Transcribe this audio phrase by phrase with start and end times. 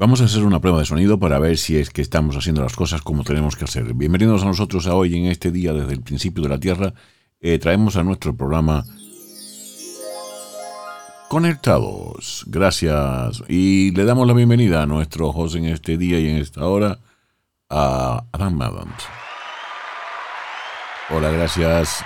[0.00, 2.76] Vamos a hacer una prueba de sonido para ver si es que estamos haciendo las
[2.76, 3.94] cosas como tenemos que hacer.
[3.94, 6.94] Bienvenidos a nosotros a hoy en este día desde el principio de la Tierra.
[7.40, 8.84] Eh, traemos a nuestro programa
[11.28, 12.44] Conectados.
[12.46, 13.42] Gracias.
[13.48, 17.00] Y le damos la bienvenida a nuestro host en este día y en esta hora,
[17.68, 19.02] a Adam Adams.
[21.10, 22.04] Hola, gracias.